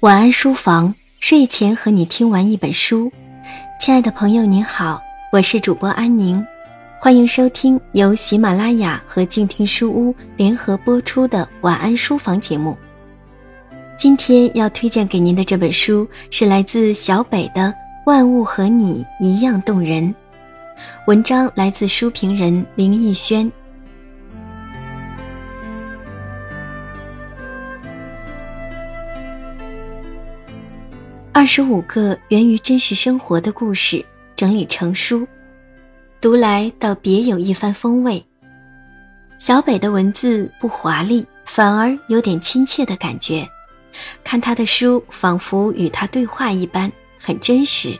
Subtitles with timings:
[0.00, 3.10] 晚安书房，睡前和你听完一本书。
[3.80, 5.02] 亲爱的朋友，您好，
[5.32, 6.46] 我是主播安宁，
[7.00, 12.78] 欢迎收听由喜马拉雅和静听书屋联合播出的晚安书房节目。
[13.96, 17.62] 今天要推荐给您的这本书是来自小北的
[18.06, 20.04] 《万物和你一样动人》，
[21.08, 23.50] 文章来自书评人林逸轩。
[31.38, 35.24] 二十五个源于真实生活的故事整理成书，
[36.20, 38.20] 读来倒别有一番风味。
[39.38, 43.48] 小北的文字不华丽，反而有点亲切的感觉。
[44.24, 47.96] 看他的书，仿佛与他对话一般，很真实。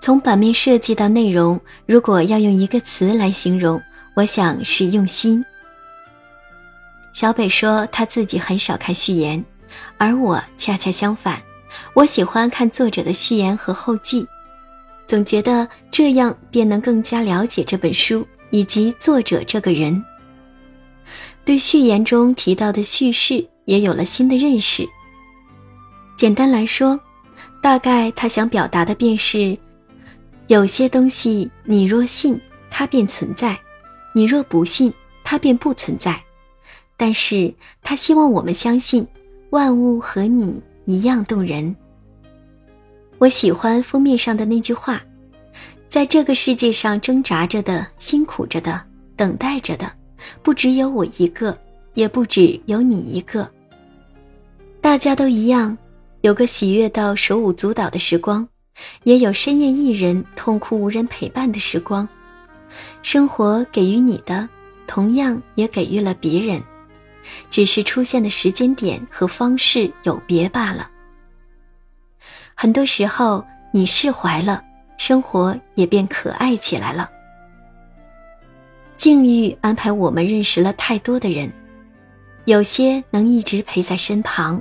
[0.00, 3.80] 从版面设计到内容，如果要用一个词来形容，
[4.14, 5.44] 我想是用心。
[7.12, 9.44] 小北说他自己很少看序言。
[9.96, 11.42] 而我恰恰相反，
[11.94, 14.26] 我喜欢看作者的序言和后记，
[15.06, 20.02] 总觉得这样便能更加了解这本书以及作者这个人。
[21.44, 24.86] 对序言中提到的叙事也有了新的认识。
[26.16, 26.98] 简单来说，
[27.62, 29.56] 大概他想表达的便是：
[30.48, 32.38] 有些东西你若信，
[32.70, 33.56] 它便存在；
[34.12, 34.92] 你若不信，
[35.24, 36.22] 它便不存在。
[36.96, 39.06] 但是他希望我们相信。
[39.50, 41.74] 万物和你一样动人。
[43.18, 45.02] 我喜欢封面上的那句话
[45.88, 48.80] ：“在这个世界上挣扎着的、辛苦着的、
[49.16, 49.90] 等待着的，
[50.42, 51.56] 不只有我一个，
[51.94, 53.48] 也不只有你一个。
[54.80, 55.76] 大家都一样，
[56.20, 58.46] 有个喜悦到手舞足蹈的时光，
[59.02, 62.06] 也有深夜一人痛哭无人陪伴的时光。
[63.02, 64.48] 生活给予你的，
[64.86, 66.62] 同样也给予了别人。”
[67.50, 70.90] 只是出现的时间点和方式有别罢了。
[72.54, 74.62] 很多时候，你释怀了，
[74.96, 77.08] 生活也变可爱起来了。
[78.96, 81.52] 境遇安排我们认识了太多的人，
[82.46, 84.60] 有些能一直陪在身旁，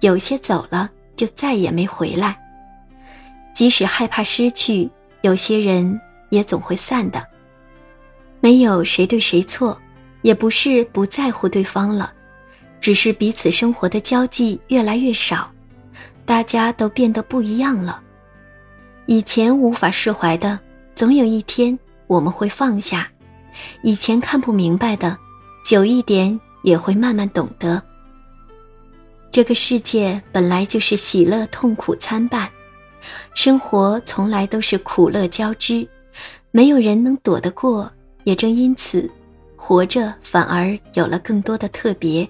[0.00, 2.38] 有些走了就再也没回来。
[3.54, 4.90] 即使害怕失去，
[5.20, 6.00] 有些人
[6.30, 7.22] 也总会散的。
[8.40, 9.78] 没有谁对谁错。
[10.26, 12.12] 也不是不在乎对方了，
[12.80, 15.48] 只是彼此生活的交际越来越少，
[16.24, 18.02] 大家都变得不一样了。
[19.06, 20.58] 以前无法释怀的，
[20.96, 21.78] 总有一天
[22.08, 23.06] 我们会放下；
[23.84, 25.16] 以前看不明白的，
[25.64, 27.80] 久一点也会慢慢懂得。
[29.30, 32.50] 这个世界本来就是喜乐痛苦参半，
[33.32, 35.88] 生活从来都是苦乐交织，
[36.50, 37.88] 没有人能躲得过。
[38.24, 39.08] 也正因此。
[39.56, 42.28] 活着反而有了更多的特别，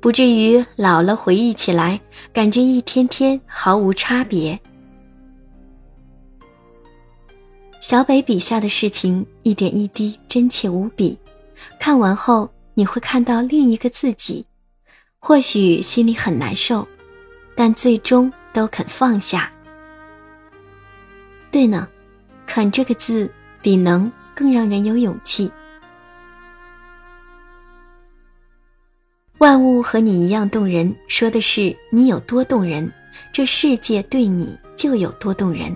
[0.00, 2.00] 不至于老了回忆起来，
[2.32, 4.58] 感觉一天天毫无差别。
[7.80, 11.18] 小北笔下的事情一点一滴真切无比，
[11.78, 14.44] 看完后你会看到另一个自己，
[15.18, 16.86] 或许心里很难受，
[17.54, 19.52] 但最终都肯放下。
[21.50, 21.88] 对呢，
[22.46, 23.30] 肯这个字
[23.60, 25.50] 比能更让人有勇气。
[29.40, 32.92] 万物和你一样动人，说的是你有多动人，
[33.32, 35.74] 这世界对你就有多动人。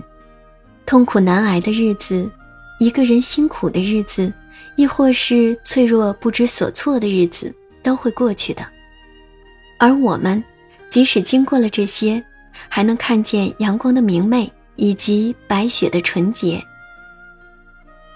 [0.84, 2.30] 痛苦难挨的日子，
[2.78, 4.30] 一个人辛苦的日子，
[4.76, 7.50] 亦或是脆弱不知所措的日子，
[7.82, 8.62] 都会过去的。
[9.78, 10.44] 而我们，
[10.90, 12.22] 即使经过了这些，
[12.68, 16.62] 还能看见阳光的明媚以及白雪的纯洁，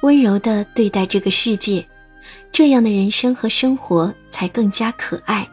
[0.03, 1.83] 温柔的对待这个世界。
[2.53, 5.49] 这样的人生和生活才更加可爱。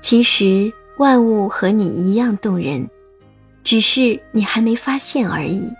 [0.00, 2.88] 其实万物和你一样动人，
[3.64, 5.72] 只是你还没发现而已。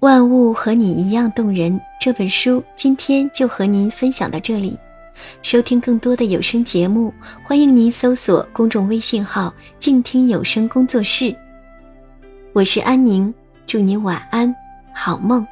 [0.00, 4.78] 万物和你一样动人这本书，今天就和您分享到这里。
[5.42, 7.12] 收听更多的有声节目，
[7.44, 11.34] 欢迎您搜索公众微信号“静听有声工作室”。
[12.52, 13.32] 我是安宁，
[13.66, 14.54] 祝你晚安，
[14.94, 15.46] 好梦。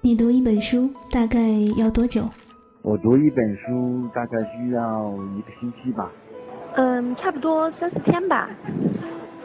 [0.00, 1.40] 你读一本书大概
[1.76, 2.28] 要多久？
[2.82, 6.08] 我读一本书大概需要一个星期吧。
[6.76, 8.48] 嗯，差不多三四天吧。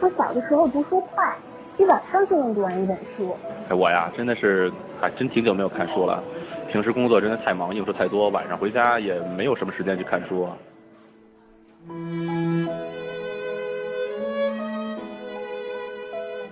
[0.00, 1.36] 我小的时候读书快。
[1.78, 3.34] 一晚上就能读完一本书。
[3.68, 6.22] 哎，我呀，真的是还真挺久没有看书了。
[6.70, 10.42] 平时工作真的太忙，应酬太多，晚上回家也没有什么时间去看书。
[10.42, 10.56] 啊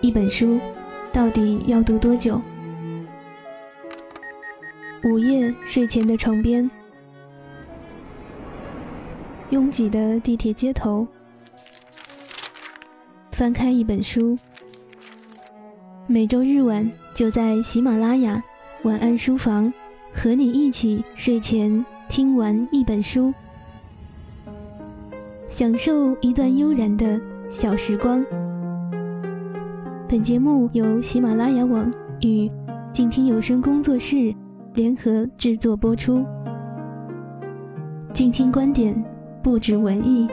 [0.00, 0.58] 一本书
[1.12, 2.40] 到底要读多久？
[5.04, 6.68] 午夜睡前的床边，
[9.50, 11.06] 拥挤的地铁街头，
[13.30, 14.38] 翻开一本书。
[16.12, 18.42] 每周日晚就在喜马拉雅
[18.82, 19.72] 晚安书房，
[20.12, 23.32] 和你一起睡前听完一本书，
[25.48, 28.26] 享受一段悠然的小时光。
[30.08, 31.88] 本节目由喜马拉雅网
[32.22, 32.50] 与
[32.90, 34.34] 静听有声工作室
[34.74, 36.26] 联合制作播出。
[38.12, 39.00] 静听观点，
[39.44, 40.26] 不止文艺。